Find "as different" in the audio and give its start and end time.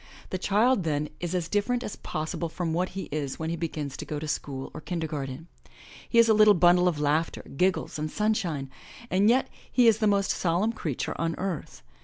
1.35-1.83